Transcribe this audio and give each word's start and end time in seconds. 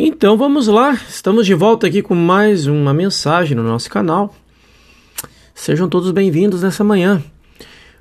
Então 0.00 0.36
vamos 0.36 0.68
lá, 0.68 0.94
estamos 1.08 1.44
de 1.44 1.54
volta 1.54 1.88
aqui 1.88 2.02
com 2.02 2.14
mais 2.14 2.68
uma 2.68 2.94
mensagem 2.94 3.56
no 3.56 3.64
nosso 3.64 3.90
canal. 3.90 4.32
Sejam 5.52 5.88
todos 5.88 6.12
bem-vindos 6.12 6.62
nessa 6.62 6.84
manhã. 6.84 7.20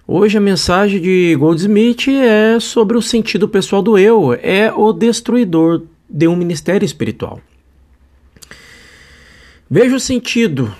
Hoje 0.08 0.38
a 0.38 0.40
mensagem 0.40 1.02
de 1.02 1.36
Goldsmith 1.40 2.08
é 2.10 2.60
sobre 2.60 3.00
o 3.00 3.02
sentido 3.02 3.50
pessoal 3.50 3.82
do 3.82 3.98
eu, 3.98 4.32
é 4.44 4.72
o 4.72 4.94
destruidor 4.94 5.86
de 6.08 6.28
um 6.28 6.36
ministério 6.36 6.86
espiritual. 6.86 7.42
Veja 9.68 9.96
o 9.96 10.00
sentido 10.00 10.72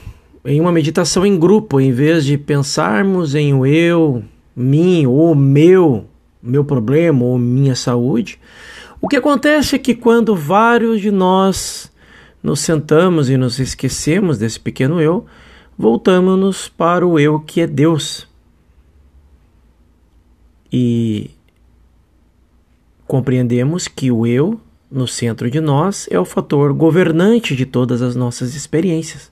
em 0.46 0.62
uma 0.62 0.72
meditação 0.72 1.26
em 1.26 1.36
grupo, 1.40 1.82
em 1.82 1.92
vez 1.92 2.26
de 2.26 2.38
pensarmos 2.38 3.34
em 3.34 3.56
o 3.56 3.66
eu, 3.66 4.24
mim, 4.56 5.08
ou 5.08 5.34
meu, 5.34 6.06
meu 6.44 6.64
problema 6.64 7.26
ou 7.26 7.40
minha 7.40 7.76
saúde 7.76 8.40
o 9.02 9.08
que 9.08 9.16
acontece 9.16 9.76
é 9.76 9.80
que 9.80 9.94
quando 9.94 10.36
vários 10.36 11.02
de 11.02 11.12
nós 11.12 11.92
nos 12.42 12.60
sentamos 12.60 13.30
e 13.30 13.38
nos 13.38 13.60
esquecemos 13.60 14.38
desse 14.38 14.60
pequeno 14.60 15.02
eu, 15.02 15.26
voltamos-nos 15.78 16.68
para 16.68 17.06
o 17.06 17.20
eu 17.20 17.40
que 17.40 17.62
é 17.62 17.68
Deus. 17.68 18.28
E 20.72 21.32
compreendemos 23.06 23.88
que 23.88 24.12
o 24.12 24.26
eu, 24.26 24.60
no 24.92 25.08
centro 25.08 25.50
de 25.50 25.62
nós, 25.62 26.08
é 26.10 26.20
o 26.20 26.26
fator 26.26 26.74
governante 26.74 27.56
de 27.56 27.66
todas 27.66 28.02
as 28.02 28.16
nossas 28.16 28.56
experiências. 28.56 29.32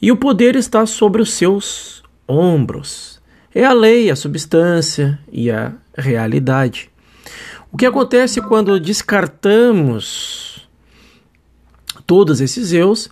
E 0.00 0.12
o 0.12 0.16
poder 0.16 0.54
está 0.54 0.86
sobre 0.86 1.20
os 1.20 1.32
seus 1.32 2.02
ombros. 2.26 3.20
É 3.54 3.64
a 3.64 3.72
lei, 3.72 4.10
a 4.10 4.16
substância 4.16 5.18
e 5.32 5.50
a 5.50 5.72
realidade. 5.96 6.87
O 7.70 7.76
que 7.76 7.84
acontece 7.84 8.40
quando 8.40 8.80
descartamos 8.80 10.66
todos 12.06 12.40
esses 12.40 12.72
eus 12.72 13.10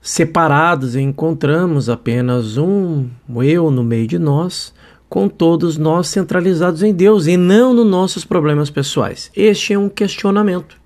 separados 0.00 0.96
e 0.96 1.00
encontramos 1.00 1.88
apenas 1.88 2.56
um 2.56 3.08
eu 3.44 3.70
no 3.70 3.84
meio 3.84 4.08
de 4.08 4.18
nós, 4.18 4.74
com 5.08 5.28
todos 5.28 5.78
nós 5.78 6.08
centralizados 6.08 6.82
em 6.82 6.92
Deus 6.92 7.28
e 7.28 7.36
não 7.36 7.72
nos 7.72 7.86
nossos 7.86 8.24
problemas 8.24 8.70
pessoais? 8.70 9.30
Este 9.36 9.72
é 9.72 9.78
um 9.78 9.88
questionamento. 9.88 10.76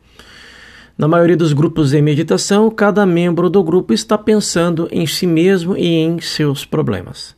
Na 0.98 1.08
maioria 1.08 1.36
dos 1.36 1.54
grupos 1.54 1.94
em 1.94 2.02
meditação, 2.02 2.70
cada 2.70 3.06
membro 3.06 3.48
do 3.48 3.64
grupo 3.64 3.94
está 3.94 4.18
pensando 4.18 4.88
em 4.92 5.06
si 5.06 5.26
mesmo 5.26 5.74
e 5.74 5.86
em 5.86 6.20
seus 6.20 6.66
problemas. 6.66 7.34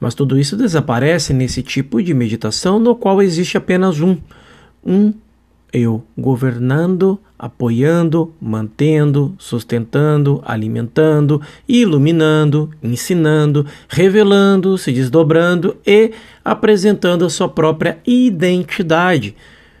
Mas 0.00 0.14
tudo 0.14 0.38
isso 0.38 0.56
desaparece 0.56 1.32
nesse 1.32 1.62
tipo 1.62 2.02
de 2.02 2.12
meditação 2.14 2.80
no 2.80 2.96
qual 2.96 3.22
existe 3.22 3.56
apenas 3.56 4.00
um 4.00 4.16
um 4.84 5.12
eu 5.72 6.04
governando, 6.18 7.18
apoiando, 7.38 8.34
mantendo, 8.40 9.34
sustentando, 9.38 10.42
alimentando, 10.44 11.40
iluminando, 11.68 12.70
ensinando, 12.82 13.64
revelando, 13.88 14.76
se 14.76 14.92
desdobrando 14.92 15.76
e 15.86 16.12
apresentando 16.44 17.24
a 17.24 17.30
sua 17.30 17.48
própria 17.48 17.98
identidade, 18.04 19.36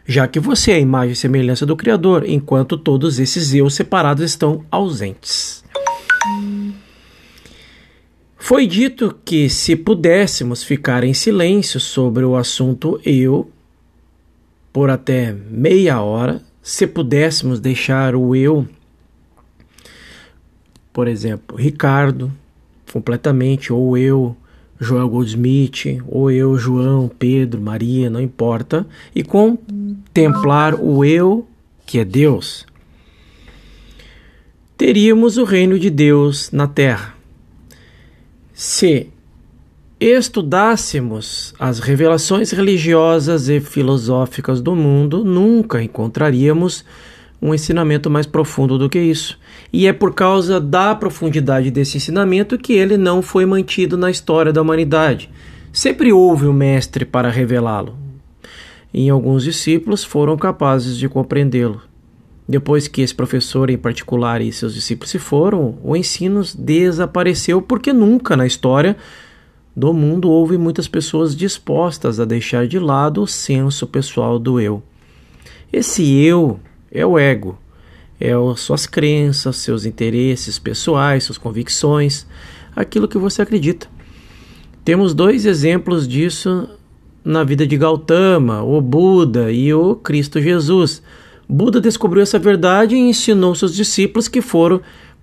já 0.06 0.26
que 0.26 0.40
você 0.40 0.72
é 0.72 0.74
a 0.76 0.80
imagem 0.80 1.12
e 1.12 1.16
semelhança 1.16 1.66
do 1.66 1.76
Criador, 1.76 2.24
enquanto 2.26 2.78
todos 2.78 3.18
esses 3.18 3.52
eu 3.52 3.68
separados 3.68 4.24
estão 4.24 4.64
ausentes. 4.70 5.64
Foi 8.38 8.66
dito 8.66 9.14
que 9.24 9.50
se 9.50 9.76
pudéssemos 9.76 10.64
ficar 10.64 11.04
em 11.04 11.14
silêncio 11.14 11.78
sobre 11.78 12.24
o 12.24 12.34
assunto 12.36 13.00
eu, 13.04 13.50
por 14.72 14.90
até 14.90 15.32
meia 15.32 16.00
hora, 16.00 16.42
se 16.62 16.86
pudéssemos 16.86 17.60
deixar 17.60 18.14
o 18.14 18.34
eu, 18.34 18.66
por 20.92 21.08
exemplo, 21.08 21.56
Ricardo, 21.56 22.30
completamente, 22.92 23.72
ou 23.72 23.96
eu, 23.96 24.36
Joel 24.78 25.08
Goldsmith, 25.08 26.02
ou 26.06 26.30
eu, 26.30 26.56
João, 26.56 27.08
Pedro, 27.08 27.60
Maria, 27.60 28.10
não 28.10 28.20
importa, 28.20 28.86
e 29.14 29.22
contemplar 29.22 30.74
o 30.74 31.04
eu, 31.04 31.46
que 31.86 31.98
é 31.98 32.04
Deus, 32.04 32.66
teríamos 34.76 35.36
o 35.36 35.44
reino 35.44 35.78
de 35.78 35.90
Deus 35.90 36.50
na 36.50 36.66
terra. 36.66 37.14
Se 38.52 39.08
estudássemos 40.00 41.54
as 41.58 41.78
revelações 41.78 42.50
religiosas 42.52 43.50
e 43.50 43.60
filosóficas 43.60 44.62
do 44.62 44.74
mundo, 44.74 45.22
nunca 45.22 45.82
encontraríamos 45.82 46.84
um 47.40 47.54
ensinamento 47.54 48.08
mais 48.08 48.26
profundo 48.26 48.78
do 48.78 48.88
que 48.88 48.98
isso. 48.98 49.38
E 49.70 49.86
é 49.86 49.92
por 49.92 50.14
causa 50.14 50.58
da 50.58 50.94
profundidade 50.94 51.70
desse 51.70 51.98
ensinamento 51.98 52.56
que 52.56 52.72
ele 52.72 52.96
não 52.96 53.20
foi 53.20 53.44
mantido 53.44 53.98
na 53.98 54.10
história 54.10 54.52
da 54.52 54.62
humanidade. 54.62 55.30
Sempre 55.70 56.12
houve 56.12 56.46
um 56.46 56.52
mestre 56.52 57.04
para 57.04 57.28
revelá-lo. 57.28 57.94
E 58.92 59.08
alguns 59.10 59.44
discípulos 59.44 60.02
foram 60.02 60.36
capazes 60.36 60.96
de 60.96 61.08
compreendê-lo. 61.08 61.82
Depois 62.48 62.88
que 62.88 63.02
esse 63.02 63.14
professor 63.14 63.70
em 63.70 63.78
particular 63.78 64.40
e 64.40 64.50
seus 64.50 64.74
discípulos 64.74 65.10
se 65.10 65.18
foram, 65.18 65.78
o 65.84 65.94
ensino 65.94 66.42
desapareceu 66.58 67.62
porque 67.62 67.92
nunca 67.92 68.36
na 68.36 68.46
história 68.46 68.96
do 69.74 69.92
mundo 69.92 70.28
houve 70.28 70.58
muitas 70.58 70.88
pessoas 70.88 71.34
dispostas 71.34 72.18
a 72.18 72.24
deixar 72.24 72.66
de 72.66 72.78
lado 72.78 73.22
o 73.22 73.26
senso 73.26 73.86
pessoal 73.86 74.38
do 74.38 74.60
eu. 74.60 74.82
Esse 75.72 76.02
eu 76.16 76.58
é 76.90 77.06
o 77.06 77.18
ego, 77.18 77.58
é 78.18 78.32
as 78.32 78.60
suas 78.60 78.86
crenças, 78.86 79.56
seus 79.56 79.84
interesses 79.84 80.58
pessoais, 80.58 81.24
suas 81.24 81.38
convicções, 81.38 82.26
aquilo 82.74 83.08
que 83.08 83.16
você 83.16 83.42
acredita. 83.42 83.86
Temos 84.84 85.14
dois 85.14 85.46
exemplos 85.46 86.08
disso 86.08 86.68
na 87.24 87.44
vida 87.44 87.66
de 87.66 87.76
Gautama, 87.76 88.62
o 88.62 88.80
Buda 88.80 89.52
e 89.52 89.72
o 89.72 89.94
Cristo 89.94 90.40
Jesus. 90.40 91.02
Buda 91.48 91.80
descobriu 91.80 92.22
essa 92.22 92.38
verdade 92.38 92.96
e 92.96 92.98
ensinou 92.98 93.54
seus 93.54 93.74
discípulos 93.74 94.26
que 94.26 94.40
foram 94.40 94.80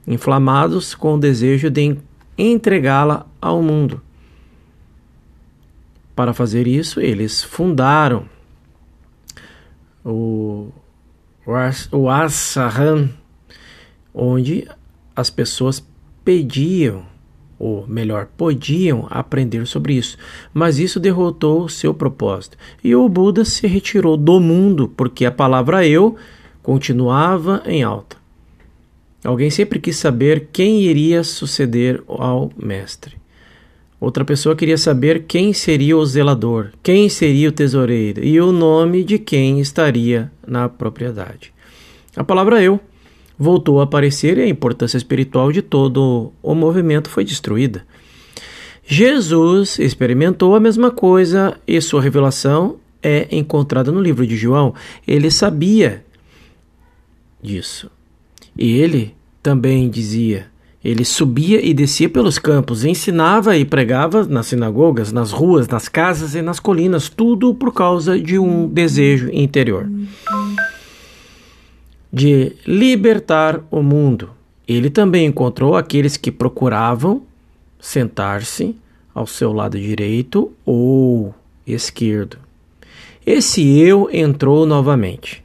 inflamados 0.07 0.95
com 0.95 1.15
o 1.15 1.19
desejo 1.19 1.69
de 1.69 1.97
entregá-la 2.37 3.25
ao 3.41 3.61
mundo. 3.61 4.01
Para 6.17 6.33
fazer 6.33 6.65
isso, 6.65 6.99
eles 6.99 7.43
fundaram 7.43 8.25
o, 10.03 10.71
o 11.91 12.09
Asahan, 12.09 13.07
onde 14.11 14.67
as 15.15 15.29
pessoas 15.29 15.87
pediam, 16.25 17.05
ou 17.59 17.85
melhor, 17.85 18.25
podiam 18.35 19.05
aprender 19.11 19.67
sobre 19.67 19.93
isso, 19.93 20.17
mas 20.51 20.79
isso 20.79 20.99
derrotou 20.99 21.69
seu 21.69 21.93
propósito. 21.93 22.57
E 22.83 22.95
o 22.95 23.07
Buda 23.07 23.45
se 23.45 23.67
retirou 23.67 24.17
do 24.17 24.39
mundo 24.39 24.91
porque 24.97 25.23
a 25.23 25.31
palavra 25.31 25.85
eu 25.85 26.15
continuava 26.63 27.61
em 27.63 27.83
alta. 27.83 28.17
Alguém 29.23 29.51
sempre 29.51 29.77
quis 29.77 29.97
saber 29.97 30.49
quem 30.51 30.81
iria 30.81 31.23
suceder 31.23 32.03
ao 32.07 32.51
mestre. 32.57 33.26
Outra 33.99 34.23
pessoa 34.23 34.55
queria 34.55 34.77
saber 34.77 35.23
quem 35.27 35.53
seria 35.53 35.97
o 35.97 36.05
zelador, 36.05 36.69
quem 36.83 37.09
seria 37.09 37.49
o 37.49 37.51
tesoureiro 37.51 38.23
e 38.23 38.39
o 38.39 38.51
nome 38.51 39.03
de 39.03 39.17
quem 39.17 39.59
estaria 39.59 40.31
na 40.45 40.69
propriedade. 40.69 41.51
A 42.15 42.23
palavra 42.23 42.61
eu 42.61 42.79
voltou 43.37 43.79
a 43.79 43.83
aparecer 43.83 44.37
e 44.37 44.41
a 44.41 44.47
importância 44.47 44.97
espiritual 44.97 45.51
de 45.51 45.61
todo 45.61 46.31
o 46.43 46.53
movimento 46.53 47.09
foi 47.09 47.23
destruída. 47.23 47.85
Jesus 48.85 49.79
experimentou 49.79 50.55
a 50.55 50.59
mesma 50.59 50.91
coisa 50.91 51.59
e 51.67 51.81
sua 51.81 52.01
revelação 52.01 52.77
é 53.01 53.27
encontrada 53.35 53.91
no 53.91 54.01
livro 54.01 54.25
de 54.25 54.35
João. 54.35 54.73
Ele 55.07 55.29
sabia 55.29 56.05
disso. 57.41 57.91
E 58.57 58.77
ele 58.77 59.15
também 59.43 59.89
dizia: 59.89 60.47
ele 60.89 61.03
subia 61.03 61.63
e 61.65 61.73
descia 61.73 62.07
pelos 62.07 62.39
campos, 62.39 62.85
ensinava 62.85 63.57
e 63.57 63.65
pregava 63.65 64.23
nas 64.23 64.47
sinagogas, 64.47 65.11
nas 65.11 65.31
ruas, 65.31 65.67
nas 65.67 65.89
casas 65.89 66.33
e 66.35 66.41
nas 66.41 66.59
colinas, 66.59 67.09
tudo 67.09 67.53
por 67.53 67.73
causa 67.73 68.19
de 68.19 68.39
um 68.39 68.67
desejo 68.67 69.29
interior 69.33 69.87
de 72.11 72.53
libertar 72.65 73.63
o 73.69 73.81
mundo. 73.81 74.31
Ele 74.67 74.89
também 74.89 75.25
encontrou 75.25 75.75
aqueles 75.75 76.17
que 76.17 76.31
procuravam 76.31 77.21
sentar-se 77.79 78.75
ao 79.13 79.27
seu 79.27 79.53
lado 79.53 79.79
direito 79.79 80.51
ou 80.65 81.33
esquerdo. 81.65 82.37
Esse 83.25 83.79
eu 83.79 84.09
entrou 84.11 84.65
novamente. 84.65 85.43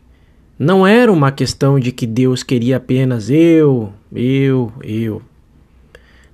Não 0.59 0.87
era 0.87 1.11
uma 1.11 1.33
questão 1.33 1.81
de 1.81 1.91
que 1.91 2.07
Deus 2.07 2.43
queria 2.43 2.77
apenas 2.77 3.29
eu, 3.29 3.93
eu, 4.13 4.73
eu. 4.83 5.23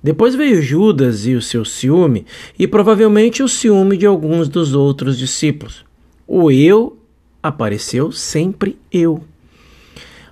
Depois 0.01 0.33
veio 0.33 0.61
Judas 0.61 1.25
e 1.25 1.35
o 1.35 1.41
seu 1.41 1.65
ciúme, 1.65 2.25
e 2.57 2.65
provavelmente 2.67 3.43
o 3.43 3.47
ciúme 3.47 3.97
de 3.97 4.05
alguns 4.05 4.47
dos 4.47 4.73
outros 4.73 5.17
discípulos. 5.17 5.83
O 6.25 6.49
eu 6.49 6.97
apareceu 7.43 8.11
sempre 8.11 8.77
eu. 8.91 9.23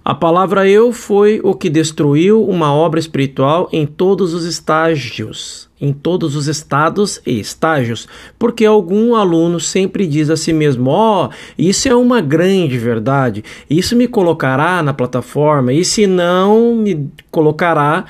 A 0.08 0.16
palavra 0.16 0.66
eu 0.70 0.94
foi 0.94 1.42
o 1.44 1.54
que 1.54 1.70
destruiu 1.70 2.42
uma 2.42 2.74
obra 2.74 2.98
espiritual 2.98 3.68
em 3.74 3.86
todos 3.86 4.34
os 4.34 4.46
estágios, 4.46 5.68
em 5.82 5.92
todos 5.92 6.34
os 6.34 6.48
estados 6.48 7.20
e 7.26 7.38
estágios, 7.38 8.08
porque 8.40 8.66
algum 8.66 9.16
aluno 9.16 9.60
sempre 9.60 10.08
diz 10.08 10.30
a 10.30 10.38
si 10.38 10.54
mesmo: 10.54 10.92
"Ó, 10.92 11.26
oh, 11.26 11.30
isso 11.58 11.90
é 11.90 11.94
uma 11.94 12.22
grande 12.22 12.78
verdade, 12.78 13.44
isso 13.70 13.98
me 13.98 14.08
colocará 14.08 14.82
na 14.82 14.94
plataforma, 14.94 15.74
e 15.74 15.84
se 15.84 16.08
não 16.08 16.74
me 16.74 17.10
colocará 17.30 18.06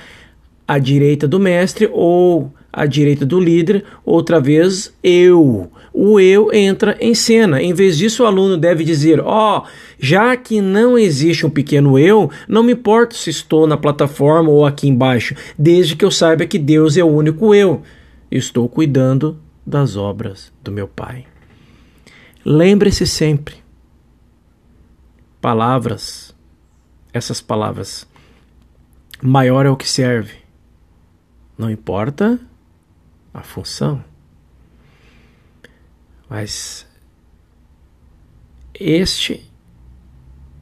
à 0.68 0.78
direita 0.78 1.28
do 1.28 1.40
mestre 1.40 1.90
ou 1.92 2.52
à 2.72 2.86
direita 2.86 3.26
do 3.26 3.40
líder, 3.40 3.84
outra 4.06 4.40
vez 4.40 4.94
eu. 5.02 5.72
O 5.94 6.20
eu 6.20 6.54
entra 6.54 6.96
em 7.02 7.16
cena. 7.16 7.60
Em 7.60 7.74
vez 7.74 7.98
disso, 7.98 8.22
o 8.22 8.26
aluno 8.28 8.56
deve 8.56 8.84
dizer: 8.84 9.20
Ó, 9.20 9.60
oh, 9.60 9.68
já 9.98 10.38
que 10.38 10.62
não 10.62 10.96
existe 10.96 11.46
um 11.46 11.50
pequeno 11.50 11.98
eu, 11.98 12.30
não 12.48 12.62
me 12.62 12.74
importa 12.74 13.16
se 13.16 13.32
estou 13.32 13.66
na 13.66 13.78
plataforma 13.78 14.52
ou 14.52 14.64
aqui 14.64 14.88
embaixo, 14.88 15.34
desde 15.58 15.96
que 15.96 16.06
eu 16.06 16.12
saiba 16.12 16.46
que 16.46 16.60
Deus 16.60 16.98
é 16.98 17.04
o 17.04 17.08
único 17.08 17.56
eu. 17.56 17.82
Estou 18.30 18.70
cuidando 18.70 19.40
das 19.66 19.96
obras 19.96 20.52
do 20.64 20.72
meu 20.72 20.88
Pai. 20.88 21.26
Lembre-se 22.46 23.08
sempre: 23.08 23.56
palavras, 25.42 26.36
essas 27.12 27.42
palavras, 27.42 28.08
maior 29.20 29.66
é 29.66 29.70
o 29.72 29.76
que 29.76 29.90
serve. 29.90 30.47
Não 31.58 31.72
importa 31.72 32.40
a 33.34 33.42
função. 33.42 34.04
Mas 36.30 36.86
este 38.74 39.44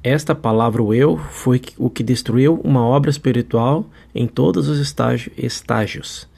esta 0.04 0.36
palavra 0.36 0.84
o 0.84 0.94
eu 0.94 1.18
foi 1.18 1.60
o 1.80 1.90
que 1.90 2.04
destruiu 2.04 2.62
uma 2.64 2.86
obra 2.86 3.10
espiritual 3.10 3.90
em 4.14 4.28
todos 4.28 4.70
os 4.70 4.80
estágios. 4.80 6.30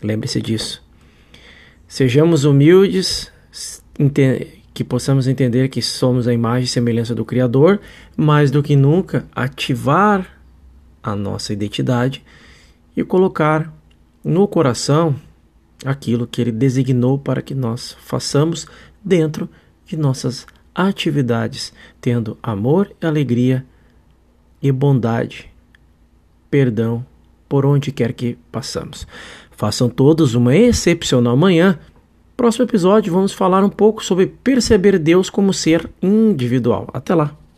Lembre-se 0.00 0.40
disso. 0.40 0.80
Sejamos 1.88 2.44
humildes, 2.44 3.32
que 4.72 4.84
possamos 4.84 5.26
entender 5.26 5.68
que 5.68 5.82
somos 5.82 6.28
a 6.28 6.32
imagem 6.32 6.64
e 6.64 6.68
semelhança 6.68 7.12
do 7.12 7.24
Criador, 7.24 7.80
mais 8.16 8.52
do 8.52 8.62
que 8.62 8.76
nunca 8.76 9.26
ativar 9.34 10.40
a 11.02 11.16
nossa 11.16 11.52
identidade 11.52 12.24
e 12.96 13.04
colocar 13.04 13.72
no 14.24 14.48
coração 14.48 15.14
aquilo 15.84 16.26
que 16.26 16.40
Ele 16.40 16.52
designou 16.52 17.18
para 17.18 17.42
que 17.42 17.54
nós 17.54 17.96
façamos 18.00 18.66
dentro 19.04 19.48
de 19.84 19.96
nossas 19.96 20.46
atividades, 20.74 21.72
tendo 22.00 22.36
amor, 22.42 22.90
alegria 23.00 23.64
e 24.62 24.72
bondade, 24.72 25.50
perdão 26.50 27.04
por 27.48 27.64
onde 27.64 27.92
quer 27.92 28.12
que 28.12 28.36
passamos. 28.50 29.06
Façam 29.52 29.88
todos 29.88 30.34
uma 30.34 30.54
excepcional 30.54 31.36
manhã. 31.36 31.78
Próximo 32.36 32.64
episódio 32.64 33.12
vamos 33.12 33.32
falar 33.32 33.64
um 33.64 33.70
pouco 33.70 34.04
sobre 34.04 34.26
perceber 34.26 34.98
Deus 34.98 35.30
como 35.30 35.54
ser 35.54 35.88
individual. 36.02 36.88
Até 36.92 37.14
lá! 37.14 37.45